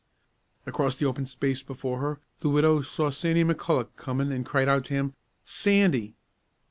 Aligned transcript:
Across 0.65 0.95
the 0.95 1.05
open 1.05 1.27
space 1.27 1.61
before 1.61 1.99
her, 1.99 2.19
the 2.39 2.49
widow 2.49 2.81
saw 2.81 3.11
Sandy 3.11 3.43
McCulloch 3.43 3.89
coming, 3.97 4.31
and 4.31 4.43
cried 4.43 4.67
out 4.67 4.85
to 4.85 4.95
him, 4.95 5.13
"Sandy!" 5.45 6.15